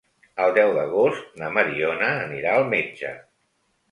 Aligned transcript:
El 0.45 0.53
deu 0.57 0.71
d'agost 0.77 1.35
na 1.41 1.51
Mariona 1.57 2.09
anirà 2.23 2.57
al 2.61 2.65
metge. 2.75 3.15